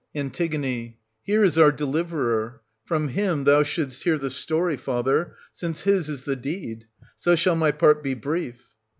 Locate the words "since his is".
5.53-6.23